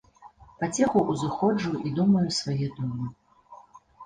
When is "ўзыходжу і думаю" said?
1.11-2.25